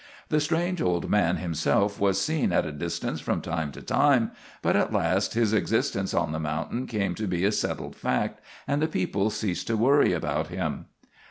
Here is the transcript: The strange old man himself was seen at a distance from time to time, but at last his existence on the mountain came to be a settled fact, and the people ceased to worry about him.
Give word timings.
The 0.29 0.39
strange 0.39 0.81
old 0.81 1.11
man 1.11 1.35
himself 1.37 1.99
was 1.99 2.19
seen 2.19 2.51
at 2.51 2.65
a 2.65 2.71
distance 2.71 3.19
from 3.21 3.39
time 3.39 3.71
to 3.73 3.83
time, 3.83 4.31
but 4.63 4.75
at 4.75 4.91
last 4.91 5.35
his 5.35 5.53
existence 5.53 6.11
on 6.15 6.31
the 6.31 6.39
mountain 6.39 6.87
came 6.87 7.13
to 7.13 7.27
be 7.27 7.45
a 7.45 7.51
settled 7.51 7.95
fact, 7.95 8.39
and 8.67 8.81
the 8.81 8.87
people 8.87 9.29
ceased 9.29 9.67
to 9.67 9.77
worry 9.77 10.11
about 10.11 10.47
him. 10.47 10.85